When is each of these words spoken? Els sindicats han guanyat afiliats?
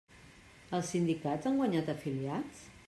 Els 0.77 0.89
sindicats 0.95 1.51
han 1.51 1.61
guanyat 1.63 1.95
afiliats? 1.97 2.69